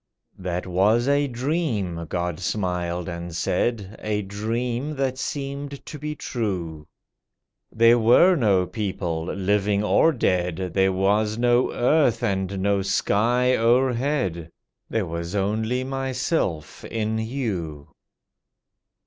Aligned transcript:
"That 0.39 0.65
was 0.65 1.07
a 1.07 1.27
dream," 1.27 2.07
God 2.09 2.39
smiled 2.39 3.07
and 3.07 3.35
said— 3.35 3.97
"A 4.01 4.23
dream 4.23 4.95
that 4.95 5.19
seemed 5.19 5.85
to 5.85 5.99
be 5.99 6.15
true. 6.15 6.87
There 7.71 7.99
were 7.99 8.35
no 8.35 8.65
people, 8.65 9.25
living 9.25 9.83
or 9.83 10.11
dead, 10.11 10.71
There 10.73 10.91
was 10.91 11.37
no 11.37 11.71
earth, 11.71 12.23
and 12.23 12.61
no 12.63 12.81
sky 12.81 13.55
o'erhead; 13.55 14.49
There 14.89 15.05
was 15.05 15.35
only 15.35 15.83
Myself—in 15.83 17.19
you." 17.19 17.89